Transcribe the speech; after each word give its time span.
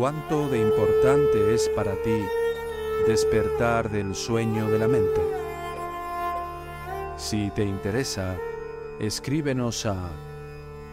¿Cuánto 0.00 0.48
de 0.48 0.58
importante 0.58 1.52
es 1.52 1.68
para 1.76 1.92
ti 1.92 2.24
despertar 3.06 3.90
del 3.90 4.14
sueño 4.14 4.66
de 4.70 4.78
la 4.78 4.88
mente? 4.88 5.20
Si 7.18 7.50
te 7.50 7.64
interesa, 7.64 8.34
escríbenos 8.98 9.84
a 9.84 9.96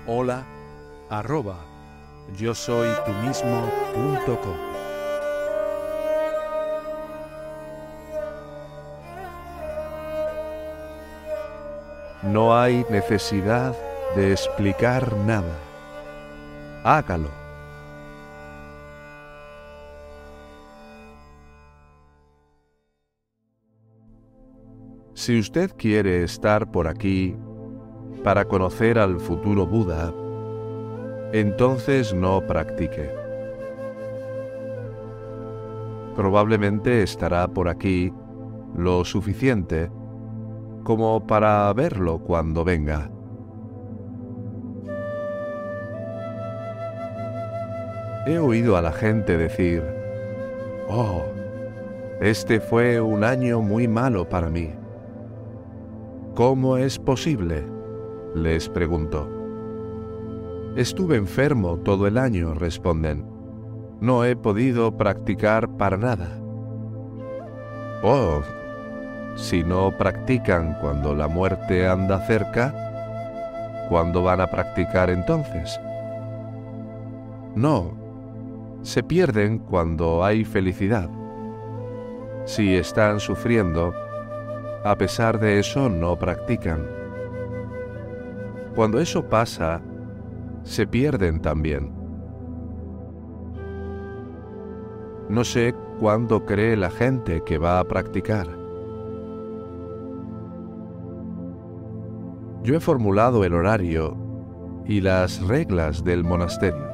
hola 0.07 0.43
arroba 1.09 1.55
yo 2.37 2.53
soy 2.53 2.89
mismo. 3.25 3.71
No 12.23 12.59
hay 12.59 12.85
necesidad 12.89 13.73
de 14.17 14.33
explicar 14.33 15.13
nada. 15.25 15.55
Hágalo. 16.83 17.46
Si 25.27 25.37
usted 25.37 25.71
quiere 25.75 26.23
estar 26.23 26.71
por 26.71 26.87
aquí 26.87 27.35
para 28.23 28.45
conocer 28.45 28.97
al 28.97 29.19
futuro 29.19 29.67
Buda, 29.67 30.13
entonces 31.33 32.13
no 32.13 32.47
practique. 32.47 33.09
Probablemente 36.15 37.03
estará 37.03 37.45
por 37.49 37.67
aquí 37.67 38.13
lo 38.77 39.03
suficiente 39.03 39.91
como 40.85 41.27
para 41.27 41.73
verlo 41.73 42.19
cuando 42.19 42.63
venga. 42.63 43.11
He 48.27 48.39
oído 48.39 48.77
a 48.77 48.81
la 48.81 48.93
gente 48.93 49.35
decir, 49.35 49.83
oh, 50.87 51.25
este 52.21 52.61
fue 52.61 53.01
un 53.01 53.25
año 53.25 53.59
muy 53.59 53.89
malo 53.89 54.29
para 54.29 54.49
mí. 54.49 54.73
¿Cómo 56.37 56.77
es 56.77 56.99
posible? 56.99 57.65
les 58.35 58.69
pregunto. 58.69 59.27
Estuve 60.75 61.15
enfermo 61.15 61.77
todo 61.79 62.05
el 62.05 62.15
año, 62.15 62.53
responden. 62.53 63.25
No 64.01 64.23
he 64.23 64.35
podido 64.35 64.95
practicar 64.95 65.67
para 65.77 65.97
nada. 65.97 66.39
Oh, 68.03 68.41
si 69.35 69.63
no 69.63 69.97
practican 69.97 70.77
cuando 70.79 71.15
la 71.15 71.27
muerte 71.27 71.87
anda 71.87 72.23
cerca, 72.27 73.87
¿cuándo 73.89 74.21
van 74.21 74.39
a 74.39 74.45
practicar 74.45 75.09
entonces? 75.09 75.79
No, 77.55 77.97
se 78.83 79.01
pierden 79.01 79.57
cuando 79.57 80.23
hay 80.23 80.45
felicidad. 80.45 81.09
Si 82.45 82.75
están 82.75 83.19
sufriendo, 83.19 83.91
a 84.89 84.97
pesar 84.97 85.39
de 85.39 85.59
eso 85.59 85.89
no 85.89 86.17
practican. 86.17 86.85
Cuando 88.75 88.99
eso 88.99 89.27
pasa, 89.27 89.81
se 90.63 90.87
pierden 90.87 91.41
también. 91.41 91.91
No 95.29 95.43
sé 95.43 95.75
cuándo 95.99 96.45
cree 96.45 96.77
la 96.77 96.89
gente 96.89 97.43
que 97.43 97.57
va 97.57 97.79
a 97.79 97.83
practicar. 97.83 98.47
Yo 102.63 102.75
he 102.75 102.79
formulado 102.79 103.43
el 103.43 103.53
horario 103.53 104.15
y 104.85 105.01
las 105.01 105.45
reglas 105.45 106.03
del 106.03 106.23
monasterio. 106.23 106.87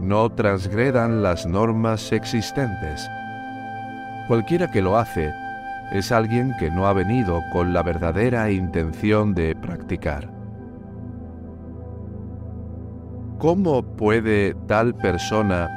No 0.00 0.28
transgredan 0.30 1.22
las 1.22 1.46
normas 1.46 2.12
existentes. 2.12 3.08
Cualquiera 4.28 4.70
que 4.70 4.82
lo 4.82 4.96
hace 4.96 5.32
es 5.92 6.10
alguien 6.12 6.52
que 6.58 6.70
no 6.70 6.86
ha 6.86 6.92
venido 6.92 7.42
con 7.52 7.72
la 7.72 7.82
verdadera 7.82 8.50
intención 8.50 9.34
de 9.34 9.54
practicar. 9.54 10.30
¿Cómo 13.38 13.82
puede 13.82 14.54
tal 14.66 14.94
persona 14.94 15.68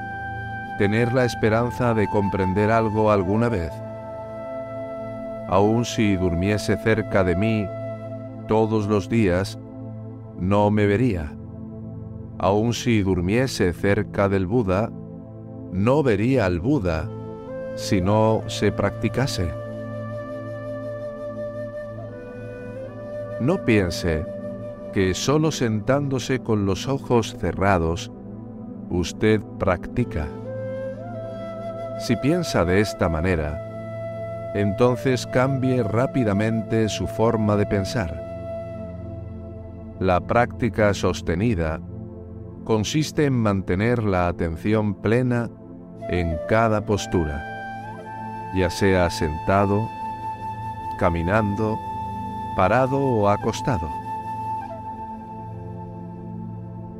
tener 0.77 1.13
la 1.13 1.25
esperanza 1.25 1.93
de 1.93 2.07
comprender 2.07 2.71
algo 2.71 3.11
alguna 3.11 3.49
vez? 3.49 3.71
Aun 5.49 5.83
si 5.83 6.15
durmiese 6.15 6.77
cerca 6.77 7.23
de 7.23 7.35
mí 7.35 7.67
todos 8.47 8.87
los 8.87 9.09
días, 9.09 9.59
no 10.39 10.71
me 10.71 10.87
vería. 10.87 11.33
Aun 12.37 12.73
si 12.73 13.03
durmiese 13.03 13.73
cerca 13.73 14.29
del 14.29 14.47
Buda, 14.47 14.89
no 15.71 16.01
vería 16.01 16.45
al 16.45 16.59
Buda 16.59 17.09
si 17.75 18.01
no 18.01 18.43
se 18.47 18.71
practicase. 18.71 19.68
No 23.39 23.63
piense 23.63 24.25
que 24.91 25.13
solo 25.13 25.51
sentándose 25.51 26.39
con 26.39 26.65
los 26.65 26.89
ojos 26.89 27.37
cerrados, 27.39 28.11
usted 28.89 29.41
practica. 29.57 30.27
Si 31.99 32.17
piensa 32.17 32.65
de 32.65 32.81
esta 32.81 33.07
manera, 33.07 34.51
entonces 34.55 35.25
cambie 35.27 35.83
rápidamente 35.83 36.89
su 36.89 37.07
forma 37.07 37.55
de 37.55 37.65
pensar. 37.65 38.29
La 39.99 40.19
práctica 40.19 40.93
sostenida 40.93 41.79
consiste 42.65 43.25
en 43.25 43.33
mantener 43.33 44.03
la 44.03 44.27
atención 44.27 44.95
plena 44.95 45.49
en 46.09 46.37
cada 46.49 46.85
postura, 46.85 47.41
ya 48.55 48.69
sea 48.69 49.09
sentado, 49.09 49.87
caminando, 50.97 51.77
parado 52.59 52.99
o 52.99 53.29
acostado. 53.29 53.87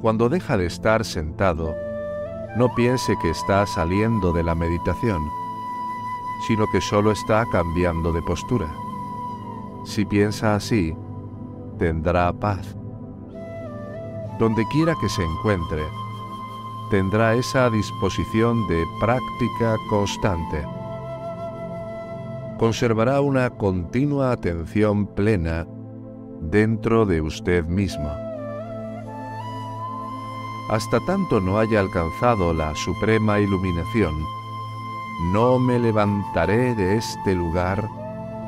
Cuando 0.02 0.30
deja 0.30 0.56
de 0.56 0.66
estar 0.66 1.04
sentado, 1.04 1.76
no 2.56 2.74
piense 2.76 3.14
que 3.22 3.30
está 3.30 3.66
saliendo 3.66 4.32
de 4.32 4.42
la 4.42 4.56
meditación, 4.56 5.22
sino 6.48 6.66
que 6.72 6.80
solo 6.80 7.12
está 7.12 7.44
cambiando 7.52 8.14
de 8.14 8.22
postura. 8.22 8.74
Si 9.84 10.06
piensa 10.06 10.56
así, 10.56 10.96
tendrá 11.78 12.32
paz. 12.32 12.78
Donde 14.40 14.66
quiera 14.72 14.96
que 15.02 15.10
se 15.10 15.26
encuentre, 15.26 15.84
tendrá 16.90 17.34
esa 17.34 17.70
disposición 17.70 18.66
de 18.70 18.82
práctica 19.02 19.76
constante 19.90 20.79
conservará 22.60 23.22
una 23.22 23.50
continua 23.52 24.34
atención 24.34 25.08
plena 25.08 25.66
dentro 26.42 27.06
de 27.06 27.22
usted 27.22 27.64
mismo. 27.64 28.12
Hasta 30.70 31.00
tanto 31.08 31.40
no 31.40 31.58
haya 31.58 31.80
alcanzado 31.80 32.54
la 32.54 32.76
suprema 32.76 33.40
iluminación, 33.40 34.14
no 35.32 35.58
me 35.58 35.80
levantaré 35.80 36.76
de 36.76 36.98
este 36.98 37.34
lugar 37.34 37.88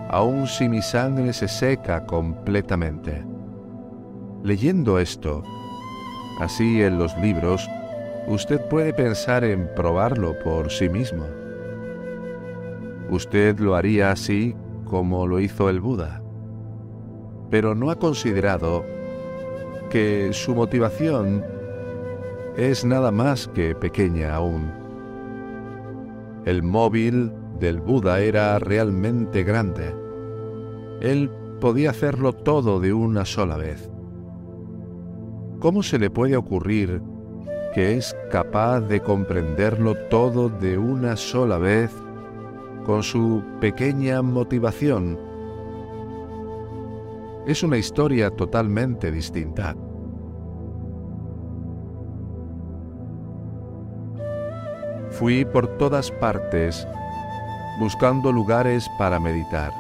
aun 0.10 0.46
si 0.46 0.68
mi 0.68 0.82
sangre 0.82 1.32
se 1.32 1.48
seca 1.48 2.06
completamente. 2.06 3.24
Leyendo 4.44 5.00
esto, 5.00 5.42
así 6.42 6.84
en 6.84 7.00
los 7.00 7.18
libros, 7.20 7.66
usted 8.28 8.60
puede 8.68 8.94
pensar 8.94 9.46
en 9.46 9.74
probarlo 9.74 10.38
por 10.44 10.70
sí 10.70 10.90
mismo 10.90 11.41
usted 13.12 13.60
lo 13.60 13.76
haría 13.76 14.12
así 14.12 14.56
como 14.86 15.28
lo 15.28 15.40
hizo 15.40 15.70
el 15.70 15.80
Buda. 15.80 16.24
Pero 17.52 17.76
no 17.76 17.92
ha 17.92 18.00
considerado 18.00 18.84
que 19.90 20.30
su 20.32 20.56
motivación 20.56 21.44
es 22.58 22.86
nada 22.86 23.12
más 23.12 23.48
que 23.50 23.76
pequeña 23.76 24.34
aún. 24.36 24.72
El 26.46 26.64
móvil 26.64 27.32
del 27.60 27.82
Buda 27.82 28.22
era 28.22 28.58
realmente 28.58 29.44
grande. 29.44 29.94
Él 31.02 31.30
podía 31.60 31.92
hacerlo 31.92 32.34
todo 32.34 32.80
de 32.80 32.94
una 32.94 33.26
sola 33.26 33.58
vez. 33.58 33.92
¿Cómo 35.60 35.84
se 35.84 36.00
le 36.00 36.10
puede 36.10 36.38
ocurrir 36.38 37.02
que 37.74 37.96
es 37.98 38.16
capaz 38.32 38.82
de 38.82 39.02
comprenderlo 39.02 39.96
todo 40.10 40.50
de 40.50 40.78
una 40.78 41.16
sola 41.16 41.58
vez 41.58 41.92
con 42.86 43.04
su 43.04 43.44
pequeña 43.60 44.22
motivación. 44.22 45.20
Es 47.46 47.64
una 47.64 47.78
historia 47.78 48.30
totalmente 48.30 49.12
distinta. 49.12 49.76
Fui 55.12 55.46
por 55.46 55.68
todas 55.78 56.10
partes 56.12 56.88
buscando 57.80 58.32
lugares 58.32 58.88
para 58.98 59.20
meditar. 59.20 59.72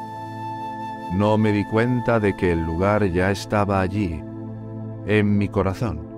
No 1.13 1.37
me 1.37 1.51
di 1.51 1.65
cuenta 1.65 2.19
de 2.19 2.35
que 2.35 2.51
el 2.51 2.65
lugar 2.65 3.05
ya 3.05 3.31
estaba 3.31 3.81
allí, 3.81 4.23
en 5.05 5.37
mi 5.37 5.47
corazón. 5.47 6.09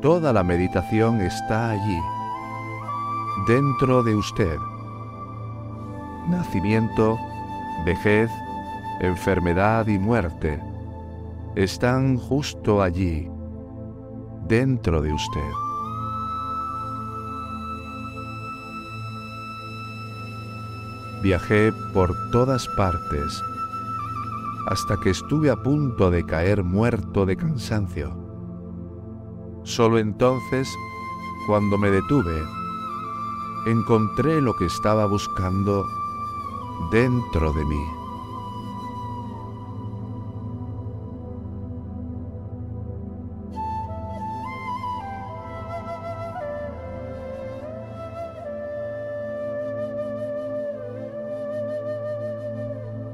toda 0.00 0.34
la 0.34 0.44
meditación 0.44 1.22
está 1.22 1.70
allí, 1.70 1.98
dentro 3.48 4.02
de 4.02 4.14
usted. 4.14 4.58
Nacimiento, 6.28 7.18
vejez, 7.84 8.30
enfermedad 9.00 9.86
y 9.86 9.98
muerte 9.98 10.60
están 11.54 12.16
justo 12.16 12.82
allí, 12.82 13.30
dentro 14.48 15.00
de 15.00 15.12
usted. 15.12 15.50
Viajé 21.22 21.72
por 21.92 22.14
todas 22.32 22.66
partes 22.76 23.42
hasta 24.66 24.98
que 25.00 25.10
estuve 25.10 25.50
a 25.50 25.56
punto 25.56 26.10
de 26.10 26.24
caer 26.24 26.64
muerto 26.64 27.24
de 27.24 27.36
cansancio. 27.36 28.16
Solo 29.62 29.98
entonces, 29.98 30.68
cuando 31.46 31.78
me 31.78 31.90
detuve, 31.90 32.42
encontré 33.66 34.40
lo 34.40 34.54
que 34.56 34.66
estaba 34.66 35.06
buscando 35.06 35.84
dentro 36.94 37.52
de 37.52 37.64
mí. 37.64 37.84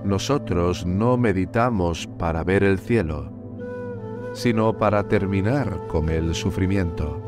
Nosotros 0.05 0.85
no 0.85 1.17
meditamos 1.17 2.07
para 2.19 2.45
ver 2.45 2.63
el 2.65 2.79
cielo, 2.79 3.33
sino 4.35 4.77
para 4.77 5.09
terminar 5.09 5.87
con 5.87 6.11
el 6.11 6.35
sufrimiento. 6.35 7.19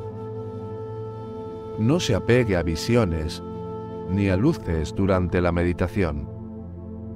No 1.78 1.98
se 1.98 2.14
apegue 2.14 2.58
a 2.58 2.62
visiones 2.62 3.42
ni 4.10 4.28
a 4.28 4.36
luces 4.36 4.94
durante 4.94 5.40
la 5.40 5.50
meditación. 5.50 6.31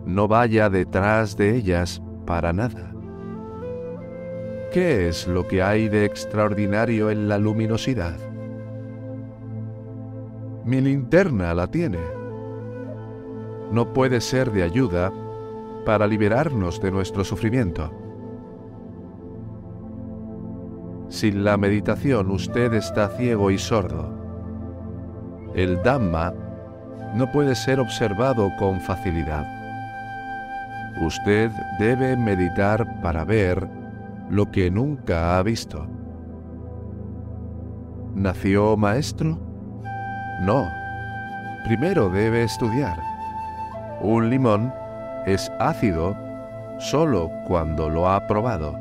No 0.06 0.28
vaya 0.28 0.70
detrás 0.70 1.36
de 1.36 1.56
ellas 1.56 2.00
para 2.26 2.52
nada. 2.52 2.94
¿Qué 4.72 5.08
es 5.08 5.26
lo 5.26 5.48
que 5.48 5.64
hay 5.64 5.88
de 5.88 6.04
extraordinario 6.04 7.10
en 7.10 7.28
la 7.28 7.38
luminosidad? 7.38 8.16
Mi 10.64 10.80
linterna 10.80 11.54
la 11.54 11.66
tiene. 11.66 11.98
No 13.72 13.92
puede 13.92 14.20
ser 14.20 14.52
de 14.52 14.62
ayuda 14.62 15.12
para 15.84 16.06
liberarnos 16.06 16.80
de 16.80 16.92
nuestro 16.92 17.24
sufrimiento. 17.24 17.90
Sin 21.08 21.42
la 21.42 21.56
meditación 21.56 22.30
usted 22.30 22.74
está 22.74 23.08
ciego 23.08 23.50
y 23.50 23.58
sordo. 23.58 24.12
El 25.54 25.82
Dhamma 25.82 26.32
no 27.14 27.32
puede 27.32 27.56
ser 27.56 27.80
observado 27.80 28.50
con 28.58 28.80
facilidad. 28.80 29.55
Usted 31.00 31.50
debe 31.78 32.16
meditar 32.16 33.00
para 33.02 33.24
ver 33.24 33.68
lo 34.30 34.50
que 34.50 34.70
nunca 34.70 35.36
ha 35.36 35.42
visto. 35.42 35.86
¿Nació 38.14 38.76
maestro? 38.76 39.38
No. 40.40 40.66
Primero 41.64 42.08
debe 42.08 42.44
estudiar. 42.44 42.98
Un 44.00 44.30
limón 44.30 44.72
es 45.26 45.50
ácido 45.58 46.16
solo 46.78 47.30
cuando 47.46 47.90
lo 47.90 48.08
ha 48.08 48.26
probado. 48.26 48.74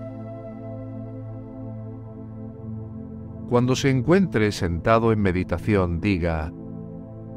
Cuando 3.49 3.75
se 3.75 3.89
encuentre 3.89 4.51
sentado 4.51 5.11
en 5.11 5.21
meditación, 5.21 6.01
diga, 6.01 6.51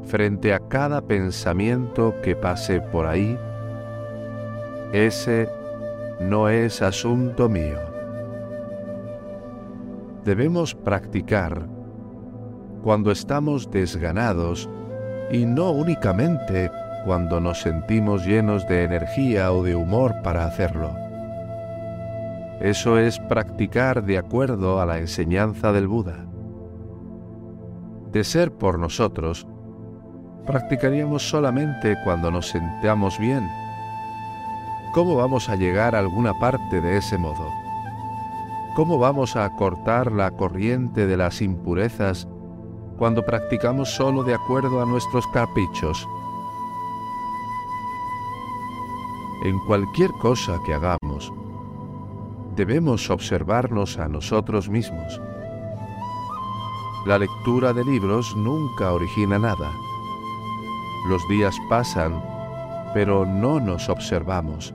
frente 0.05 0.55
a 0.55 0.61
cada 0.61 1.03
pensamiento 1.03 2.15
que 2.23 2.35
pase 2.35 2.81
por 2.81 3.07
ahí, 3.07 3.39
ese 4.93 5.49
no 6.21 6.49
es 6.49 6.83
asunto 6.83 7.49
mío. 7.49 7.79
Debemos 10.25 10.75
practicar 10.75 11.67
cuando 12.83 13.11
estamos 13.11 13.71
desganados 13.71 14.69
y 15.31 15.45
no 15.45 15.71
únicamente 15.71 16.71
cuando 17.05 17.41
nos 17.41 17.61
sentimos 17.61 18.27
llenos 18.27 18.67
de 18.69 18.85
energía 18.85 19.53
o 19.53 19.63
de 19.63 19.75
humor 19.75 20.15
para 20.23 20.45
hacerlo. 20.45 20.91
Eso 22.61 22.99
es 22.99 23.19
practicar 23.21 24.05
de 24.05 24.19
acuerdo 24.19 24.81
a 24.81 24.87
la 24.87 24.99
enseñanza 24.99 25.73
del 25.73 25.87
Buda. 25.87 26.27
De 28.11 28.25
ser 28.25 28.53
por 28.53 28.79
nosotros, 28.79 29.47
practicaríamos 30.47 31.29
solamente 31.29 31.97
cuando 32.05 32.31
nos 32.31 32.49
sentamos 32.49 33.19
bien. 33.19 33.49
¿Cómo 34.93 35.17
vamos 35.17 35.49
a 35.51 35.57
llegar 35.57 35.95
a 35.95 35.99
alguna 35.99 36.33
parte 36.39 36.81
de 36.81 36.97
ese 36.97 37.19
modo? 37.19 37.53
¿Cómo 38.75 38.99
vamos 38.99 39.37
a 39.37 39.49
cortar 39.57 40.13
la 40.13 40.31
corriente 40.31 41.07
de 41.07 41.17
las 41.17 41.43
impurezas 41.43 42.27
cuando 42.97 43.25
practicamos 43.25 43.91
solo 43.91 44.25
de 44.25 44.35
acuerdo 44.35 44.81
a 44.81 44.87
nuestros 44.87 45.27
caprichos? 45.29 46.09
En 49.45 49.59
cualquier 49.67 50.11
cosa 50.13 50.59
que 50.65 50.75
hagamos, 50.75 51.33
debemos 52.57 53.11
observarnos 53.11 53.99
a 53.99 54.09
nosotros 54.09 54.69
mismos. 54.69 55.21
La 57.05 57.19
lectura 57.19 57.73
de 57.73 57.85
libros 57.85 58.35
nunca 58.37 58.93
origina 58.93 59.39
nada. 59.39 59.71
Los 61.09 61.27
días 61.29 61.57
pasan, 61.69 62.23
pero 62.95 63.25
no 63.27 63.61
nos 63.61 63.89
observamos. 63.89 64.75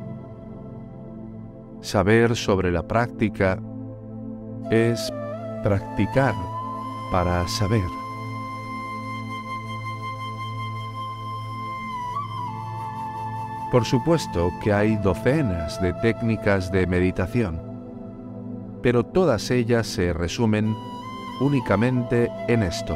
Saber 1.84 2.38
sobre 2.38 2.72
la 2.72 2.88
práctica 2.88 3.60
es 4.72 5.12
practicar 5.64 6.34
para 7.12 7.46
saber. 7.50 7.84
Por 13.70 13.84
supuesto 13.84 14.50
que 14.64 14.72
hay 14.72 14.96
docenas 14.96 15.82
de 15.82 15.92
técnicas 15.96 16.72
de 16.72 16.88
meditación, 16.88 17.62
pero 18.82 19.04
todas 19.04 19.52
ellas 19.52 19.86
se 19.86 20.14
resumen 20.14 20.74
únicamente 21.42 22.32
en 22.48 22.64
esto. 22.64 22.96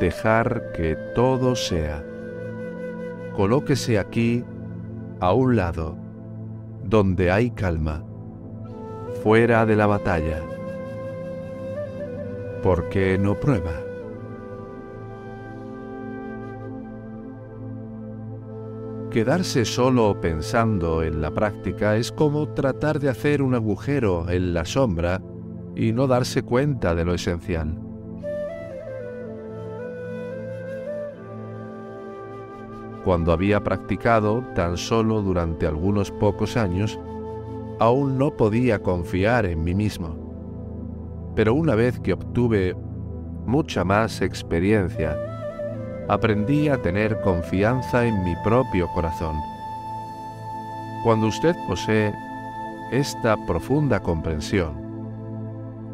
Dejar 0.00 0.72
que 0.74 0.96
todo 1.14 1.54
sea. 1.54 2.04
Colóquese 3.36 3.96
aquí, 3.96 4.44
a 5.20 5.32
un 5.32 5.54
lado, 5.54 6.07
donde 6.88 7.30
hay 7.30 7.50
calma, 7.50 8.02
fuera 9.22 9.66
de 9.66 9.76
la 9.76 9.86
batalla. 9.86 10.40
¿Por 12.62 12.88
qué 12.88 13.18
no 13.18 13.38
prueba? 13.38 13.72
Quedarse 19.10 19.64
solo 19.64 20.20
pensando 20.20 21.02
en 21.02 21.20
la 21.20 21.30
práctica 21.30 21.96
es 21.96 22.12
como 22.12 22.48
tratar 22.48 23.00
de 23.00 23.08
hacer 23.08 23.42
un 23.42 23.54
agujero 23.54 24.28
en 24.28 24.54
la 24.54 24.64
sombra 24.64 25.22
y 25.74 25.92
no 25.92 26.06
darse 26.06 26.42
cuenta 26.42 26.94
de 26.94 27.04
lo 27.04 27.14
esencial. 27.14 27.87
Cuando 33.08 33.32
había 33.32 33.64
practicado 33.64 34.44
tan 34.54 34.76
solo 34.76 35.22
durante 35.22 35.66
algunos 35.66 36.10
pocos 36.10 36.58
años, 36.58 37.00
aún 37.80 38.18
no 38.18 38.36
podía 38.36 38.82
confiar 38.82 39.46
en 39.46 39.64
mí 39.64 39.74
mismo. 39.74 41.32
Pero 41.34 41.54
una 41.54 41.74
vez 41.74 41.98
que 42.00 42.12
obtuve 42.12 42.76
mucha 43.46 43.82
más 43.82 44.20
experiencia, 44.20 45.16
aprendí 46.06 46.68
a 46.68 46.82
tener 46.82 47.18
confianza 47.22 48.04
en 48.04 48.22
mi 48.24 48.34
propio 48.44 48.86
corazón. 48.92 49.36
Cuando 51.02 51.28
usted 51.28 51.56
posee 51.66 52.12
esta 52.92 53.38
profunda 53.46 54.00
comprensión, 54.00 54.74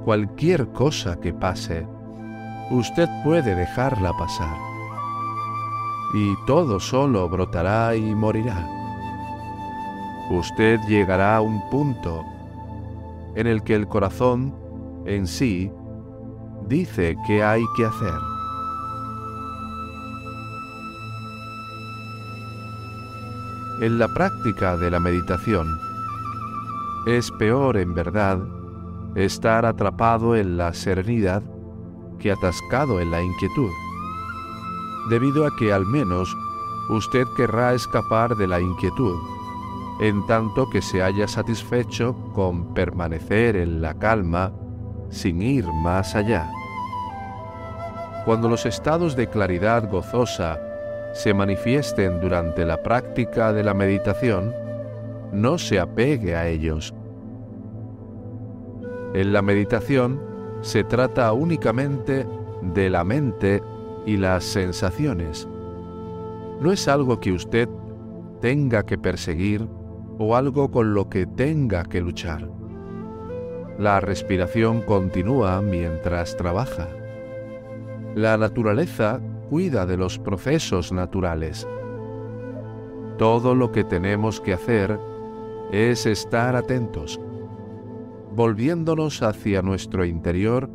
cualquier 0.05 0.67
cosa 0.73 1.21
que 1.21 1.33
pase, 1.33 1.87
usted 2.73 3.09
puede 3.23 3.55
dejarla 3.55 4.13
pasar. 4.19 4.74
Y 6.15 6.35
todo 6.47 6.81
solo 6.81 7.29
brotará 7.29 7.97
y 7.97 8.15
morirá. 8.15 8.67
Usted 10.31 10.81
llegará 10.89 11.37
a 11.37 11.41
un 11.41 11.61
punto 11.71 12.25
en 13.35 13.47
el 13.47 13.63
que 13.63 13.75
el 13.75 13.89
corazón 13.89 14.55
en 15.07 15.27
sí 15.27 15.71
dice 16.69 17.17
qué 17.27 17.43
hay 17.43 17.63
que 17.77 17.85
hacer. 17.85 18.35
en 23.81 23.99
la 23.99 24.09
práctica 24.09 24.77
de 24.77 24.91
la 24.91 25.01
meditación. 25.01 25.79
Es 27.07 27.31
peor, 27.33 27.77
en 27.77 27.95
verdad, 27.95 28.39
estar 29.15 29.67
atrapado 29.67 30.37
en 30.37 30.57
la 30.57 30.73
serenidad 30.73 31.43
que 32.19 32.33
atascado 32.33 33.01
en 33.01 33.11
la 33.11 33.23
inquietud, 33.23 33.71
debido 35.11 35.47
a 35.47 35.55
que 35.57 35.73
al 35.73 35.87
menos 35.87 36.35
usted 36.89 37.27
querrá 37.37 37.75
escapar 37.75 38.37
de 38.37 38.47
la 38.47 38.61
inquietud, 38.61 39.17
en 40.01 40.27
tanto 40.27 40.69
que 40.71 40.83
se 40.83 41.03
haya 41.03 41.29
satisfecho 41.29 42.15
con 42.33 42.75
permanecer 42.75 43.57
en 43.57 43.81
la 43.81 43.95
calma 43.95 44.53
sin 45.11 45.41
ir 45.43 45.67
más 45.67 46.15
allá. 46.15 46.51
Cuando 48.25 48.49
los 48.49 48.67
estados 48.67 49.17
de 49.17 49.29
claridad 49.29 49.91
gozosa 49.91 50.59
se 51.13 51.35
manifiesten 51.35 52.21
durante 52.21 52.65
la 52.65 52.83
práctica 52.83 53.53
de 53.53 53.63
la 53.63 53.75
meditación, 53.75 54.53
no 55.33 55.59
se 55.59 55.79
apegue 55.79 56.35
a 56.35 56.49
ellos. 56.49 56.95
En 59.15 59.33
la 59.33 59.43
meditación 59.43 60.21
se 60.63 60.83
trata 60.83 61.33
únicamente 61.33 62.27
de 62.63 62.91
la 62.91 63.05
mente 63.05 63.63
y 64.07 64.17
las 64.17 64.45
sensaciones. 64.45 65.49
No 66.61 66.73
es 66.73 66.89
algo 66.89 67.21
que 67.21 67.33
usted 67.33 67.69
tenga 68.41 68.85
que 68.85 68.99
perseguir 68.99 69.67
o 70.19 70.37
algo 70.37 70.71
con 70.71 70.95
lo 70.95 71.09
que 71.09 71.27
tenga 71.27 71.85
que 71.85 72.01
luchar. 72.01 72.49
La 73.79 74.01
respiración 74.01 74.83
continúa 74.83 75.61
mientras 75.61 76.37
trabaja. 76.37 76.89
La 78.15 78.37
naturaleza 78.37 79.21
cuida 79.51 79.87
de 79.87 79.97
los 79.97 80.19
procesos 80.19 80.93
naturales. 80.93 81.67
Todo 83.19 83.55
lo 83.55 83.73
que 83.73 83.85
tenemos 83.85 84.41
que 84.41 84.53
hacer 84.53 84.99
es 85.73 86.07
estar 86.07 86.55
atentos, 86.55 87.21
volviéndonos 88.35 89.23
hacia 89.23 89.63
nuestro 89.63 90.05
interior 90.05 90.71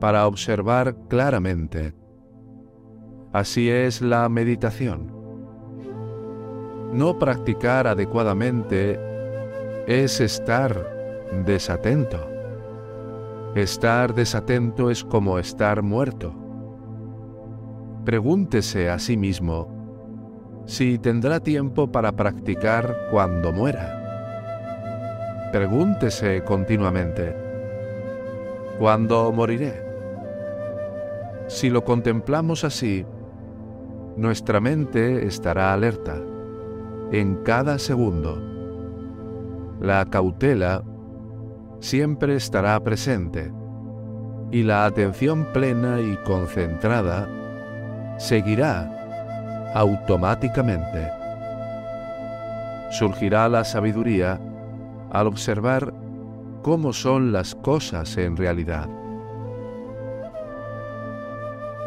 para 0.00 0.26
observar 0.26 0.96
claramente. 1.08 1.94
Así 3.32 3.68
es 3.68 4.00
la 4.00 4.28
meditación. 4.28 5.12
No 6.92 7.18
practicar 7.18 7.86
adecuadamente 7.86 8.98
es 9.86 10.20
estar 10.20 10.98
desatento. 11.44 12.26
Estar 13.54 14.14
desatento 14.14 14.90
es 14.90 15.04
como 15.04 15.38
estar 15.38 15.82
muerto. 15.82 16.32
Pregúntese 18.04 18.88
a 18.88 18.98
sí 18.98 19.18
mismo 19.18 19.76
si 20.64 20.98
tendrá 20.98 21.40
tiempo 21.40 21.92
para 21.92 22.12
practicar 22.12 23.08
cuando 23.10 23.52
muera. 23.52 25.50
Pregúntese 25.52 26.42
continuamente, 26.44 27.34
¿cuándo 28.78 29.32
moriré? 29.32 29.82
Si 31.46 31.70
lo 31.70 31.84
contemplamos 31.84 32.64
así, 32.64 33.06
nuestra 34.18 34.60
mente 34.60 35.28
estará 35.28 35.72
alerta 35.72 36.16
en 37.12 37.36
cada 37.44 37.78
segundo. 37.78 38.36
La 39.80 40.04
cautela 40.06 40.82
siempre 41.78 42.34
estará 42.34 42.82
presente 42.82 43.52
y 44.50 44.64
la 44.64 44.86
atención 44.86 45.46
plena 45.52 46.00
y 46.00 46.16
concentrada 46.24 47.28
seguirá 48.18 49.70
automáticamente. 49.76 51.12
Surgirá 52.90 53.48
la 53.48 53.62
sabiduría 53.62 54.40
al 55.12 55.28
observar 55.28 55.94
cómo 56.62 56.92
son 56.92 57.30
las 57.30 57.54
cosas 57.54 58.16
en 58.16 58.36
realidad. 58.36 58.97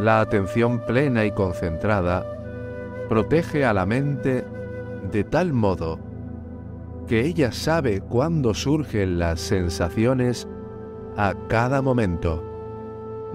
La 0.02 0.20
atención 0.20 0.80
plena 0.80 1.26
y 1.26 1.32
concentrada 1.32 2.26
protege 3.08 3.66
a 3.66 3.72
la 3.72 3.86
mente 3.86 4.44
de 5.12 5.24
tal 5.24 5.54
modo 5.54 6.00
que 7.08 7.24
ella 7.24 7.52
sabe 7.52 8.02
cuándo 8.02 8.56
surgen 8.56 9.20
las 9.20 9.40
sensaciones 9.40 10.48
a 11.18 11.36
cada 11.50 11.84
momento, 11.84 12.44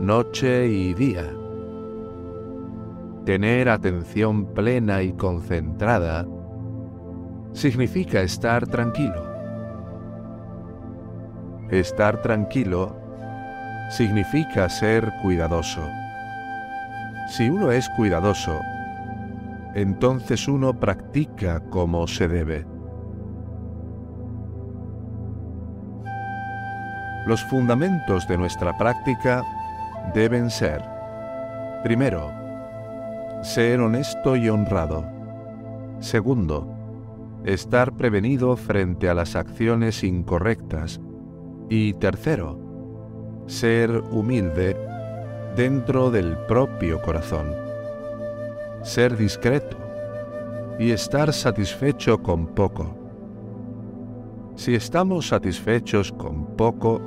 noche 0.01 0.67
y 0.67 0.93
día. 0.95 1.33
Tener 3.25 3.69
atención 3.69 4.47
plena 4.47 5.03
y 5.03 5.13
concentrada 5.13 6.27
significa 7.53 8.23
estar 8.23 8.67
tranquilo. 8.67 9.25
Estar 11.71 12.21
tranquilo 12.23 12.97
significa 13.89 14.69
ser 14.69 15.13
cuidadoso. 15.23 15.81
Si 17.27 17.49
uno 17.51 17.73
es 17.73 17.89
cuidadoso, 17.91 18.61
entonces 19.75 20.47
uno 20.47 20.79
practica 20.79 21.61
como 21.71 22.07
se 22.07 22.29
debe. 22.29 22.65
Los 27.27 27.43
fundamentos 27.45 28.29
de 28.29 28.39
nuestra 28.39 28.79
práctica 28.79 29.43
deben 30.15 30.51
ser, 30.51 30.81
primero, 31.83 32.31
ser 33.43 33.81
honesto 33.81 34.37
y 34.37 34.49
honrado. 34.49 35.05
Segundo, 35.99 36.73
estar 37.45 37.93
prevenido 37.97 38.57
frente 38.57 39.09
a 39.09 39.15
las 39.15 39.35
acciones 39.35 40.05
incorrectas. 40.05 41.01
Y 41.69 41.95
tercero, 41.95 42.61
ser 43.47 43.91
humilde 44.13 44.77
dentro 45.57 46.11
del 46.11 46.37
propio 46.37 47.01
corazón. 47.01 47.55
Ser 48.83 49.17
discreto 49.17 49.79
y 50.79 50.91
estar 50.91 51.33
satisfecho 51.33 52.23
con 52.23 52.49
poco. 52.49 52.95
Si 54.55 54.75
estamos 54.75 55.29
satisfechos 55.29 56.13
con 56.13 56.57
poco, 56.57 57.01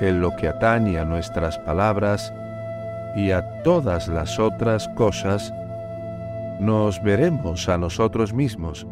en 0.00 0.20
lo 0.20 0.34
que 0.36 0.48
atañe 0.48 0.98
a 0.98 1.04
nuestras 1.04 1.58
palabras 1.60 2.32
y 3.14 3.30
a 3.30 3.62
todas 3.62 4.08
las 4.08 4.38
otras 4.40 4.88
cosas, 4.96 5.52
nos 6.60 7.00
veremos 7.02 7.68
a 7.68 7.78
nosotros 7.78 8.34
mismos, 8.34 8.86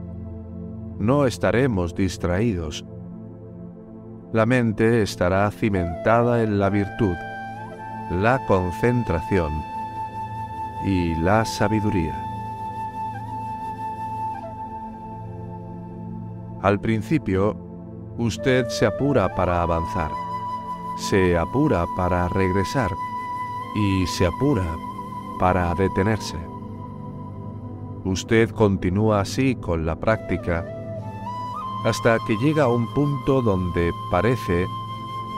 no 1.00 1.26
estaremos 1.26 1.96
distraídos. 1.96 2.84
La 4.32 4.46
mente 4.46 5.02
estará 5.02 5.50
cimentada 5.50 6.42
en 6.42 6.58
la 6.58 6.70
virtud, 6.70 7.16
la 8.10 8.44
concentración 8.46 9.52
y 10.84 11.14
la 11.16 11.44
sabiduría. 11.44 12.22
Al 16.62 16.80
principio, 16.80 17.56
usted 18.18 18.68
se 18.68 18.86
apura 18.86 19.34
para 19.34 19.62
avanzar 19.62 20.10
se 20.96 21.36
apura 21.36 21.86
para 21.94 22.28
regresar 22.28 22.90
y 23.74 24.06
se 24.06 24.26
apura 24.26 24.64
para 25.38 25.74
detenerse. 25.74 26.38
Usted 28.04 28.50
continúa 28.50 29.20
así 29.20 29.54
con 29.56 29.84
la 29.84 29.96
práctica 29.96 30.64
hasta 31.84 32.18
que 32.26 32.36
llega 32.38 32.64
a 32.64 32.68
un 32.68 32.92
punto 32.94 33.42
donde 33.42 33.92
parece 34.10 34.66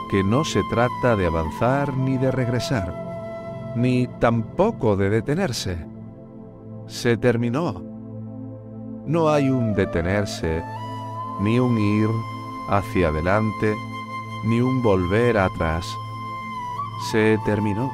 que 0.09 0.23
no 0.23 0.43
se 0.43 0.61
trata 0.69 1.15
de 1.15 1.27
avanzar 1.27 1.95
ni 1.95 2.17
de 2.17 2.31
regresar, 2.31 3.73
ni 3.75 4.07
tampoco 4.19 4.95
de 4.95 5.09
detenerse. 5.09 5.77
Se 6.87 7.15
terminó. 7.15 7.83
No 9.05 9.29
hay 9.29 9.49
un 9.49 9.73
detenerse, 9.73 10.63
ni 11.41 11.59
un 11.59 11.77
ir 11.77 12.09
hacia 12.69 13.09
adelante, 13.09 13.75
ni 14.45 14.59
un 14.59 14.81
volver 14.81 15.37
atrás. 15.37 15.85
Se 17.11 17.37
terminó. 17.45 17.91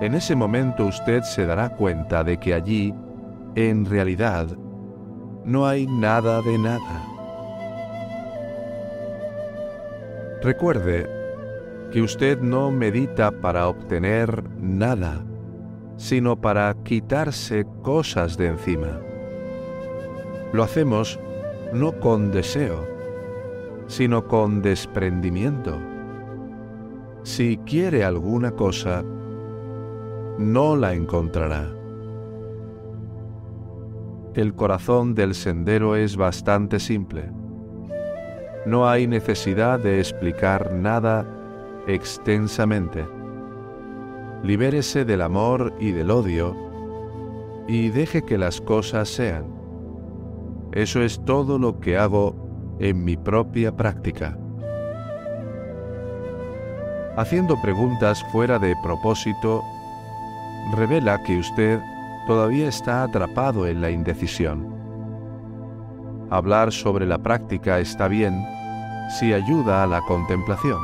En 0.00 0.14
ese 0.14 0.36
momento 0.36 0.86
usted 0.86 1.22
se 1.22 1.46
dará 1.46 1.70
cuenta 1.70 2.22
de 2.22 2.38
que 2.38 2.54
allí, 2.54 2.94
en 3.54 3.84
realidad, 3.84 4.46
no 5.44 5.66
hay 5.66 5.86
nada 5.86 6.40
de 6.42 6.58
nada. 6.58 7.17
Recuerde 10.42 11.08
que 11.90 12.00
usted 12.00 12.40
no 12.40 12.70
medita 12.70 13.32
para 13.32 13.68
obtener 13.68 14.44
nada, 14.60 15.24
sino 15.96 16.40
para 16.40 16.74
quitarse 16.84 17.66
cosas 17.82 18.36
de 18.36 18.46
encima. 18.46 19.00
Lo 20.52 20.62
hacemos 20.62 21.18
no 21.72 21.98
con 21.98 22.30
deseo, 22.30 22.86
sino 23.88 24.28
con 24.28 24.62
desprendimiento. 24.62 25.76
Si 27.24 27.58
quiere 27.66 28.04
alguna 28.04 28.52
cosa, 28.52 29.02
no 30.38 30.76
la 30.76 30.94
encontrará. 30.94 31.68
El 34.34 34.54
corazón 34.54 35.16
del 35.16 35.34
sendero 35.34 35.96
es 35.96 36.16
bastante 36.16 36.78
simple. 36.78 37.37
No 38.68 38.86
hay 38.86 39.06
necesidad 39.06 39.78
de 39.78 39.98
explicar 39.98 40.72
nada 40.74 41.26
extensamente. 41.86 43.06
Libérese 44.42 45.06
del 45.06 45.22
amor 45.22 45.72
y 45.80 45.92
del 45.92 46.10
odio 46.10 46.54
y 47.66 47.88
deje 47.88 48.22
que 48.22 48.36
las 48.36 48.60
cosas 48.60 49.08
sean. 49.08 49.46
Eso 50.72 51.00
es 51.02 51.24
todo 51.24 51.58
lo 51.58 51.80
que 51.80 51.96
hago 51.96 52.76
en 52.78 53.04
mi 53.04 53.16
propia 53.16 53.74
práctica. 53.74 54.36
Haciendo 57.16 57.60
preguntas 57.62 58.22
fuera 58.30 58.58
de 58.58 58.76
propósito, 58.82 59.62
revela 60.76 61.22
que 61.22 61.38
usted 61.38 61.80
todavía 62.26 62.68
está 62.68 63.02
atrapado 63.02 63.66
en 63.66 63.80
la 63.80 63.90
indecisión. 63.90 64.68
Hablar 66.30 66.70
sobre 66.70 67.06
la 67.06 67.16
práctica 67.16 67.80
está 67.80 68.06
bien 68.06 68.57
si 69.08 69.32
ayuda 69.32 69.82
a 69.82 69.86
la 69.86 70.00
contemplación, 70.02 70.80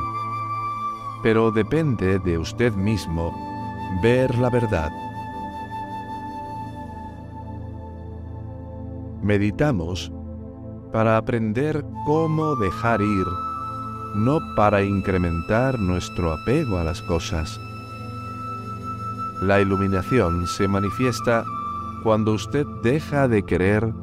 pero 1.21 1.51
depende 1.51 2.19
de 2.19 2.37
usted 2.37 2.73
mismo 2.73 3.33
ver 4.01 4.37
la 4.37 4.49
verdad. 4.49 4.91
Meditamos 9.21 10.11
para 10.91 11.17
aprender 11.17 11.85
cómo 12.05 12.55
dejar 12.55 13.01
ir, 13.01 13.25
no 14.15 14.39
para 14.55 14.83
incrementar 14.83 15.79
nuestro 15.79 16.31
apego 16.31 16.77
a 16.77 16.83
las 16.83 17.01
cosas. 17.01 17.59
La 19.41 19.59
iluminación 19.59 20.47
se 20.47 20.67
manifiesta 20.67 21.43
cuando 22.03 22.33
usted 22.33 22.65
deja 22.83 23.27
de 23.27 23.43
querer 23.43 23.93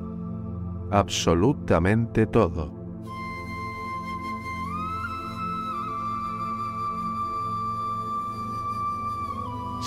absolutamente 0.91 2.27
todo. 2.27 2.82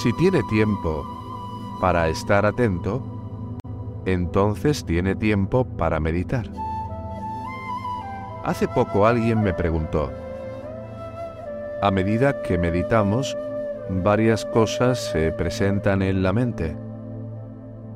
Si 0.05 0.13
tiene 0.13 0.43
tiempo 0.43 1.03
para 1.81 2.09
estar 2.09 2.45
atento, 2.45 3.01
entonces 4.05 4.85
tiene 4.85 5.15
tiempo 5.15 5.65
para 5.65 5.99
meditar. 5.99 6.45
Hace 8.43 8.67
poco 8.67 9.07
alguien 9.07 9.41
me 9.41 9.51
preguntó, 9.51 10.11
a 11.81 11.89
medida 11.89 12.43
que 12.43 12.59
meditamos, 12.59 13.35
varias 13.89 14.45
cosas 14.45 14.99
se 14.99 15.31
presentan 15.31 16.03
en 16.03 16.21
la 16.21 16.33
mente. 16.33 16.77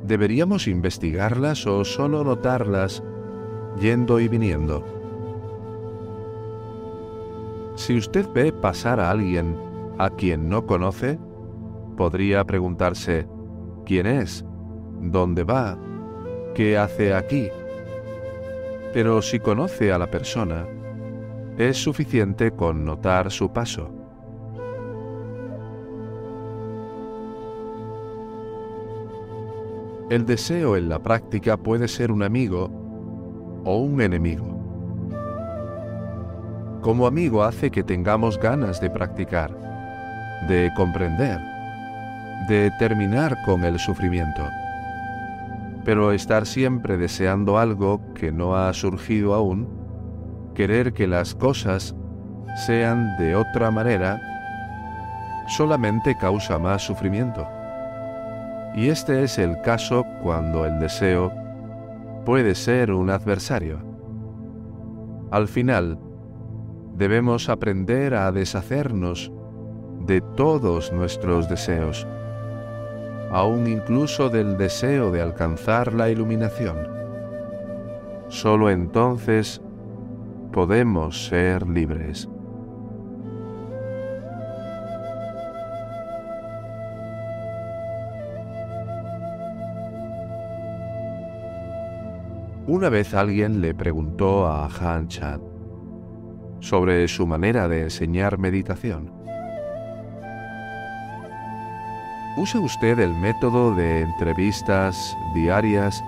¿Deberíamos 0.02 0.68
investigarlas 0.68 1.68
o 1.68 1.86
solo 1.86 2.24
notarlas 2.24 3.04
yendo 3.80 4.20
y 4.20 4.28
viniendo? 4.28 4.84
Si 7.76 7.96
usted 7.96 8.28
ve 8.34 8.52
pasar 8.52 9.00
a 9.00 9.12
alguien 9.12 9.56
a 10.00 10.10
quien 10.10 10.50
no 10.50 10.66
conoce, 10.66 11.20
podría 12.00 12.46
preguntarse, 12.46 13.28
¿quién 13.86 14.08
es? 14.08 14.46
¿Dónde 15.02 15.44
va? 15.44 15.78
¿Qué 16.56 16.78
hace 16.78 17.14
aquí? 17.14 17.50
Pero 18.94 19.22
si 19.22 19.38
conoce 19.38 19.92
a 19.92 19.98
la 19.98 20.10
persona, 20.10 20.66
es 21.58 21.76
suficiente 21.76 22.52
con 22.52 22.86
notar 22.86 23.30
su 23.30 23.52
paso. 23.52 23.92
El 30.10 30.26
deseo 30.26 30.78
en 30.78 30.88
la 30.88 31.00
práctica 31.00 31.58
puede 31.58 31.90
ser 31.90 32.14
un 32.14 32.24
amigo 32.24 32.72
o 33.66 33.76
un 33.80 34.00
enemigo. 34.00 34.48
Como 36.80 37.06
amigo 37.06 37.44
hace 37.44 37.70
que 37.70 37.84
tengamos 37.84 38.40
ganas 38.40 38.80
de 38.80 38.90
practicar, 38.90 39.52
de 40.48 40.72
comprender, 40.78 41.59
de 42.48 42.72
terminar 42.80 43.38
con 43.46 43.64
el 43.64 43.80
sufrimiento. 43.80 44.44
Pero 45.84 46.12
estar 46.12 46.46
siempre 46.46 46.98
deseando 46.98 47.58
algo 47.58 48.02
que 48.14 48.32
no 48.32 48.56
ha 48.56 48.74
surgido 48.74 49.34
aún, 49.34 49.68
querer 50.56 50.94
que 50.94 51.08
las 51.08 51.36
cosas 51.36 51.96
sean 52.66 53.18
de 53.18 53.36
otra 53.36 53.72
manera, 53.72 54.22
solamente 55.48 56.16
causa 56.18 56.60
más 56.60 56.84
sufrimiento. 56.84 57.48
Y 58.76 58.90
este 58.90 59.24
es 59.24 59.38
el 59.40 59.60
caso 59.62 60.06
cuando 60.22 60.66
el 60.66 60.80
deseo 60.80 61.32
puede 62.26 62.56
ser 62.56 62.92
un 62.92 63.10
adversario. 63.10 63.80
Al 65.32 65.48
final, 65.48 66.00
debemos 66.96 67.50
aprender 67.50 68.14
a 68.14 68.32
deshacernos 68.32 69.32
de 70.06 70.22
todos 70.22 70.92
nuestros 70.92 71.50
deseos, 71.50 72.08
aun 73.32 73.68
incluso 73.68 74.30
del 74.30 74.58
deseo 74.58 75.12
de 75.12 75.22
alcanzar 75.22 75.94
la 75.94 76.10
iluminación. 76.10 76.78
Solo 78.28 78.70
entonces 78.70 79.62
podemos 80.52 81.28
ser 81.28 81.68
libres. 81.68 82.30
Una 92.68 92.90
vez 92.90 93.16
alguien 93.16 93.62
le 93.62 93.74
preguntó 93.74 94.46
a 94.46 94.68
Han 94.68 95.08
Chan 95.08 95.42
sobre 96.60 97.08
su 97.08 97.26
manera 97.26 97.68
de 97.68 97.84
enseñar 97.84 98.38
meditación. 98.38 99.19
¿Usa 102.40 102.62
usted 102.62 102.98
el 103.00 103.14
método 103.16 103.76
de 103.76 104.00
entrevistas 104.00 105.18
diarias 105.34 106.02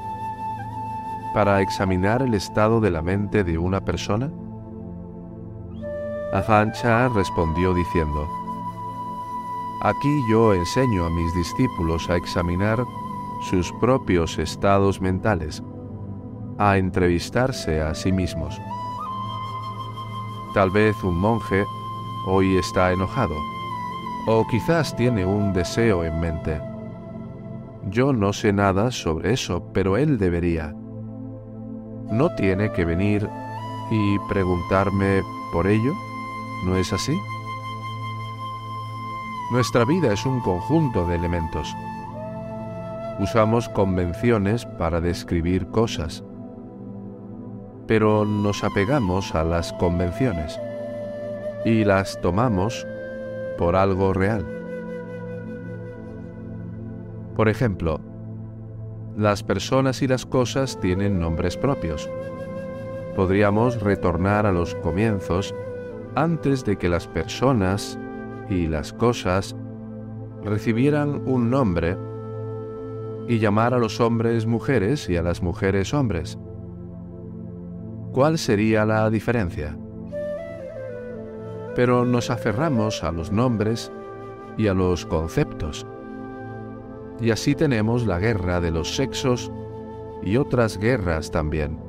para 1.34 1.60
examinar 1.60 2.22
el 2.22 2.36
estado 2.36 2.80
de 2.80 2.90
la 2.90 3.02
mente 3.02 3.44
de 3.44 3.58
una 3.58 3.84
persona? 3.84 4.32
Han 6.32 6.72
Chan 6.72 7.14
respondió 7.14 7.74
diciendo, 7.74 8.30
Aquí 9.82 10.22
yo 10.30 10.54
enseño 10.54 11.06
a 11.06 11.10
mis 11.10 11.36
discípulos 11.36 12.10
a 12.10 12.16
examinar 12.16 12.82
sus 13.50 13.70
propios 13.82 14.40
estados 14.40 15.02
mentales 15.02 15.62
a 16.58 16.78
entrevistarse 16.78 17.82
a 17.82 17.94
sí 17.94 18.14
mismos. 18.14 18.58
Tal 20.54 20.70
vez 20.70 20.96
un 21.04 21.18
monje 21.18 21.66
hoy 22.26 22.56
está 22.56 22.94
enojado, 22.94 23.36
o 24.28 24.46
quizás 24.48 24.96
tiene 24.96 25.26
un 25.26 25.54
deseo 25.54 26.04
en 26.04 26.20
mente. 26.20 26.62
Yo 27.90 28.14
no 28.14 28.34
sé 28.34 28.54
nada 28.54 28.92
sobre 28.92 29.34
eso, 29.34 29.72
pero 29.74 29.98
él 29.98 30.18
debería. 30.18 30.74
No 32.12 32.34
tiene 32.36 32.72
que 32.72 32.86
venir 32.86 33.28
y 33.90 34.20
preguntarme 34.30 35.22
por 35.52 35.68
ello, 35.68 35.94
¿no 36.66 36.76
es 36.78 36.94
así? 36.94 37.18
Nuestra 39.52 39.86
vida 39.86 40.14
es 40.14 40.26
un 40.26 40.40
conjunto 40.42 41.08
de 41.08 41.16
elementos. 41.16 41.76
Usamos 43.20 43.68
convenciones 43.70 44.66
para 44.66 45.02
describir 45.02 45.68
cosas 45.68 46.24
pero 47.92 48.24
nos 48.24 48.64
apegamos 48.64 49.36
a 49.36 49.44
las 49.44 49.74
convenciones 49.74 50.58
y 51.66 51.84
las 51.84 52.22
tomamos 52.22 52.88
por 53.62 53.76
algo 53.76 54.12
real. 54.12 54.44
Por 57.36 57.48
ejemplo, 57.48 58.02
las 59.16 59.44
personas 59.44 60.02
y 60.02 60.08
las 60.08 60.26
cosas 60.26 60.80
tienen 60.80 61.20
nombres 61.20 61.58
propios. 61.58 62.10
Podríamos 63.16 63.80
retornar 63.80 64.48
a 64.48 64.52
los 64.52 64.74
comienzos 64.74 65.54
antes 66.16 66.66
de 66.66 66.76
que 66.78 66.90
las 66.90 67.08
personas 67.08 68.00
y 68.50 68.66
las 68.66 68.94
cosas 68.94 69.56
recibieran 70.44 71.22
un 71.28 71.52
nombre 71.52 71.96
y 73.28 73.38
llamar 73.38 73.76
a 73.76 73.78
los 73.78 74.02
hombres 74.02 74.48
mujeres 74.48 75.08
y 75.08 75.18
a 75.18 75.22
las 75.22 75.44
mujeres 75.44 75.94
hombres. 75.94 76.36
¿Cuál 78.12 78.40
sería 78.40 78.86
la 78.88 79.08
diferencia? 79.12 79.78
Pero 81.76 82.06
nos 82.06 82.30
aferramos 82.30 83.04
a 83.04 83.12
los 83.12 83.32
nombres 83.32 83.92
y 84.58 84.68
a 84.68 84.74
los 84.74 85.06
conceptos. 85.06 85.86
Y 87.20 87.32
así 87.32 87.56
tenemos 87.56 88.06
la 88.06 88.20
guerra 88.20 88.60
de 88.60 88.72
los 88.72 88.96
sexos 88.96 89.52
y 90.24 90.38
otras 90.38 90.78
guerras 90.78 91.32
también. 91.32 91.80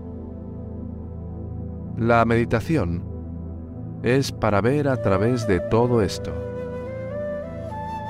La 1.97 2.25
meditación 2.25 3.05
es 4.03 4.33
para 4.33 4.61
ver 4.61 4.88
a 4.88 5.01
través 5.01 5.47
de 5.47 5.61
todo 5.61 6.03
esto. 6.03 6.33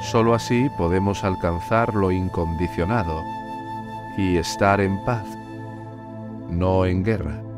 Solo 0.02 0.34
así 0.34 0.68
podemos 0.78 1.22
alcanzar 1.22 1.94
lo 1.94 2.10
incondicionado 2.10 3.22
y 4.16 4.36
estar 4.36 4.80
en 4.80 5.02
paz, 5.04 5.26
no 6.50 6.86
en 6.86 7.04
guerra. 7.04 7.51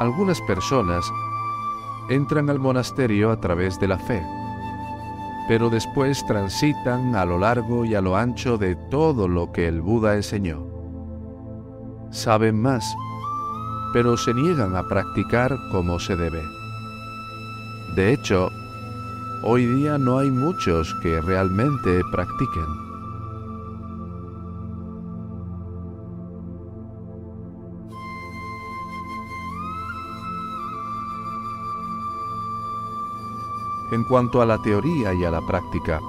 Algunas 0.00 0.40
personas 0.42 1.04
entran 2.08 2.48
al 2.50 2.60
monasterio 2.60 3.32
a 3.32 3.40
través 3.40 3.80
de 3.80 3.88
la 3.88 3.98
fe, 3.98 4.24
pero 5.48 5.70
después 5.70 6.24
transitan 6.26 7.16
a 7.16 7.24
lo 7.24 7.38
largo 7.38 7.84
y 7.84 7.94
a 7.94 8.00
lo 8.00 8.16
ancho 8.16 8.58
de 8.58 8.76
todo 8.90 9.26
lo 9.26 9.50
que 9.50 9.66
el 9.66 9.80
Buda 9.80 10.14
enseñó. 10.14 10.66
Saben 12.10 12.62
más, 12.62 12.94
pero 13.92 14.16
se 14.16 14.32
niegan 14.34 14.76
a 14.76 14.86
practicar 14.86 15.56
como 15.72 15.98
se 15.98 16.14
debe. 16.16 16.42
De 17.96 18.12
hecho, 18.12 18.50
hoy 19.42 19.66
día 19.66 19.98
no 19.98 20.18
hay 20.18 20.30
muchos 20.30 20.94
que 21.02 21.20
realmente 21.20 22.02
practiquen. 22.12 22.87
En 33.90 34.04
cuanto 34.04 34.42
a 34.42 34.46
la 34.46 34.58
teoría 34.58 35.14
y 35.14 35.24
a 35.24 35.30
la 35.30 35.40
práctica, 35.40 36.00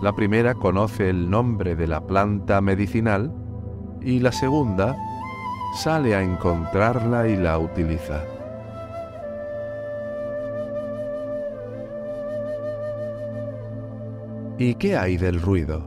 la 0.00 0.14
primera 0.14 0.54
conoce 0.54 1.10
el 1.10 1.28
nombre 1.28 1.76
de 1.76 1.86
la 1.86 2.06
planta 2.06 2.60
medicinal 2.60 3.32
y 4.00 4.20
la 4.20 4.32
segunda 4.32 4.96
sale 5.74 6.14
a 6.14 6.22
encontrarla 6.22 7.28
y 7.28 7.36
la 7.36 7.58
utiliza. 7.58 8.24
¿Y 14.58 14.74
qué 14.76 14.96
hay 14.96 15.18
del 15.18 15.42
ruido? 15.42 15.86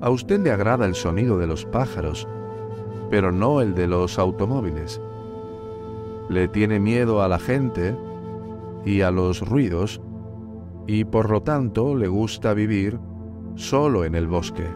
A 0.00 0.10
usted 0.10 0.38
le 0.38 0.52
agrada 0.52 0.86
el 0.86 0.94
sonido 0.94 1.36
de 1.36 1.48
los 1.48 1.64
pájaros, 1.64 2.28
pero 3.10 3.32
no 3.32 3.60
el 3.60 3.74
de 3.74 3.88
los 3.88 4.20
automóviles. 4.20 5.00
Le 6.28 6.46
tiene 6.46 6.78
miedo 6.78 7.22
a 7.22 7.28
la 7.28 7.40
gente 7.40 7.96
y 8.84 9.00
a 9.00 9.10
los 9.10 9.40
ruidos, 9.40 10.00
y 10.86 11.04
por 11.04 11.30
lo 11.30 11.42
tanto 11.42 11.94
le 11.94 12.08
gusta 12.08 12.54
vivir 12.54 12.98
solo 13.54 14.04
en 14.04 14.14
el 14.14 14.26
bosque. 14.26 14.66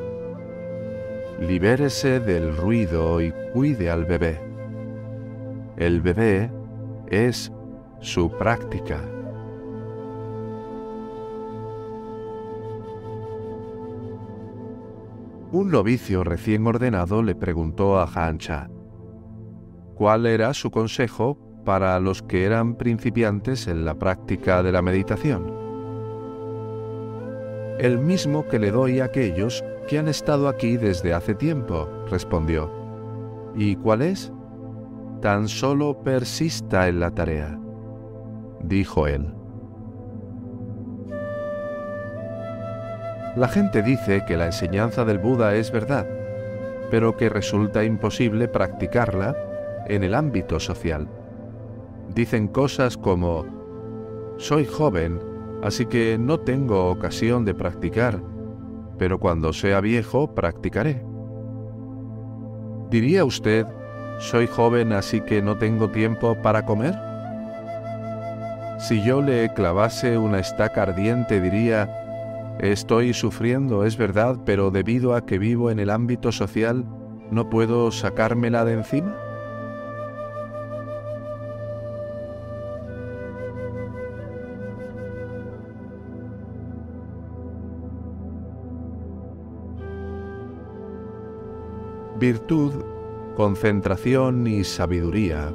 Libérese 1.41 2.21
del 2.21 2.57
ruido 2.57 3.21
y 3.21 3.33
cuide 3.53 3.91
al 3.91 4.05
bebé. 4.05 4.41
El 5.77 6.01
bebé 6.01 6.51
es 7.09 7.53
su 8.01 8.31
práctica. 8.31 9.01
Un 15.51 15.71
novicio 15.71 16.25
recién 16.25 16.67
ordenado 16.67 17.23
le 17.23 17.35
preguntó 17.35 17.99
a 17.99 18.07
Hancha 18.07 18.69
cuál 19.95 20.27
era 20.27 20.53
su 20.53 20.71
consejo 20.71 21.39
para 21.65 21.99
los 22.01 22.23
que 22.23 22.45
eran 22.45 22.75
principiantes 22.75 23.67
en 23.67 23.85
la 23.85 23.95
práctica 23.95 24.63
de 24.63 24.73
la 24.73 24.83
meditación. 24.83 25.53
El 27.79 27.99
mismo 27.99 28.49
que 28.49 28.59
le 28.59 28.71
doy 28.71 29.01
a 29.01 29.05
aquellos 29.05 29.63
que 29.87 29.99
han 29.99 30.09
estado 30.09 30.49
aquí 30.49 30.77
desde 30.77 31.15
hace 31.15 31.35
tiempo, 31.35 31.89
respondió. 32.11 32.71
¿Y 33.55 33.77
cuál 33.77 34.03
es? 34.03 34.33
Tan 35.23 35.49
solo 35.49 36.03
persista 36.03 36.89
en 36.89 37.01
la 37.01 37.11
tarea, 37.11 37.59
dijo 38.61 39.07
él. 39.07 39.33
La 43.37 43.49
gente 43.49 43.83
dice 43.83 44.25
que 44.27 44.37
la 44.37 44.47
enseñanza 44.47 45.05
del 45.05 45.19
Buda 45.19 45.55
es 45.55 45.71
verdad, 45.71 46.07
pero 46.91 47.17
que 47.17 47.29
resulta 47.29 47.85
imposible 47.85 48.49
practicarla 48.49 49.37
en 49.87 50.03
el 50.03 50.15
ámbito 50.15 50.59
social 50.59 51.09
dicen 52.15 52.49
cosas 52.49 52.97
como, 52.97 53.47
soy 54.39 54.65
joven, 54.67 55.21
así 55.63 55.87
que 55.87 56.19
no 56.19 56.39
tengo 56.41 56.91
ocasión 56.91 57.45
de 57.45 57.55
practicar, 57.55 58.23
pero 58.99 59.19
cuando 59.19 59.53
sea 59.53 59.81
viejo 59.81 60.35
practicaré. 60.35 61.05
¿Diría 62.91 63.25
usted, 63.25 63.67
soy 64.19 64.47
joven 64.47 64.93
así 64.93 65.21
que 65.21 65.43
no 65.43 65.59
tengo 65.59 65.91
tiempo 65.91 66.37
para 66.43 66.65
comer? 66.65 66.95
Si 68.79 69.03
yo 69.03 69.21
le 69.21 69.53
clavase 69.55 70.19
una 70.19 70.39
estaca 70.39 70.83
ardiente 70.83 71.41
diría, 71.41 72.57
estoy 72.61 73.13
sufriendo, 73.13 73.85
es 73.85 73.97
verdad, 73.97 74.39
pero 74.45 74.71
debido 74.71 75.15
a 75.15 75.27
que 75.27 75.39
vivo 75.39 75.71
en 75.71 75.81
el 75.81 75.91
ámbito 75.91 76.33
social, 76.33 76.85
¿no 77.31 77.51
puedo 77.51 77.91
sacármela 77.91 78.65
de 78.65 78.75
encima? 78.75 79.28
Virtud, 92.19 92.73
concentración 93.37 94.47
y 94.49 94.65
sabiduría. 94.65 95.53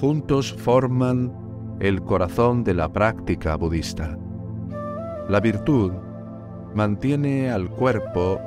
Juntos 0.00 0.52
forman 0.52 1.32
el 1.78 2.02
corazón 2.02 2.64
de 2.64 2.74
la 2.74 2.92
práctica 2.92 3.54
budista. 3.54 4.18
La 5.28 5.38
virtud 5.38 5.92
mantiene 6.74 7.52
al 7.52 7.70
cuerpo 7.70 8.40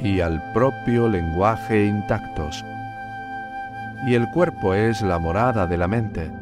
y 0.00 0.20
al 0.20 0.42
propio 0.52 1.08
lenguaje 1.08 1.86
intactos. 1.86 2.64
Y 4.08 4.14
el 4.14 4.28
cuerpo 4.32 4.74
es 4.74 5.02
la 5.02 5.20
morada 5.20 5.68
de 5.68 5.76
la 5.76 5.86
mente. 5.86 6.32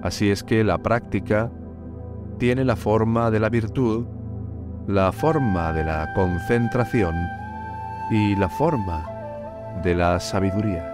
Así 0.00 0.30
es 0.30 0.42
que 0.42 0.64
la 0.64 0.78
práctica 0.78 1.50
tiene 2.38 2.64
la 2.64 2.76
forma 2.76 3.30
de 3.30 3.40
la 3.40 3.50
virtud, 3.50 4.06
la 4.86 5.12
forma 5.12 5.74
de 5.74 5.84
la 5.84 6.14
concentración 6.14 7.41
y 8.12 8.36
la 8.36 8.50
forma 8.50 9.08
de 9.82 9.94
la 9.94 10.20
sabiduría. 10.20 10.86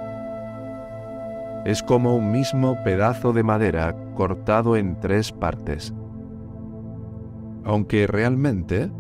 Es 1.65 1.83
como 1.83 2.15
un 2.15 2.31
mismo 2.31 2.81
pedazo 2.85 3.33
de 3.33 3.43
madera 3.43 3.97
cortado 4.15 4.77
en 4.77 5.01
tres 5.01 5.33
partes, 5.33 5.93
aunque 7.65 8.07
realmente 8.07 8.93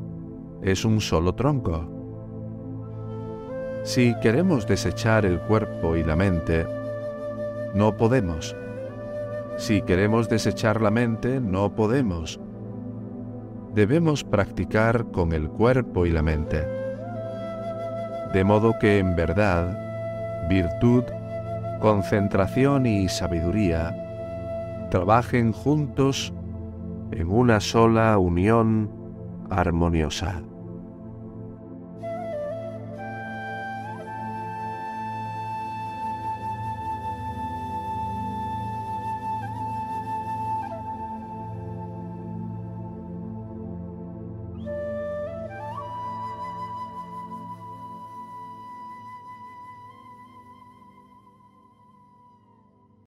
es 0.63 0.85
un 0.85 1.01
solo 1.01 1.37
tronco. 1.37 1.89
Si 3.85 4.17
queremos 4.21 4.67
desechar 4.67 5.25
el 5.25 5.39
cuerpo 5.39 5.95
y 5.95 6.03
la 6.03 6.17
mente, 6.17 6.67
no 7.73 7.97
podemos. 7.97 8.57
Si 9.59 9.81
queremos 9.83 10.29
desechar 10.29 10.83
la 10.83 10.91
mente, 10.91 11.41
no 11.41 11.73
podemos. 11.77 12.41
Debemos 13.77 14.25
practicar 14.25 15.13
con 15.13 15.33
el 15.33 15.49
cuerpo 15.49 16.05
y 16.05 16.11
la 16.11 16.23
mente 16.23 16.78
de 18.33 18.45
modo 18.45 18.79
que 18.79 18.99
en 18.99 19.17
verdad, 19.17 19.79
virtud, 20.49 21.05
concentración 21.81 22.87
y 22.87 23.09
sabiduría 23.09 23.95
trabajen 24.91 25.53
juntos 25.53 26.33
en 27.12 27.31
una 27.31 27.61
sola 27.61 28.19
unión 28.19 28.91
armoniosa. 29.51 30.43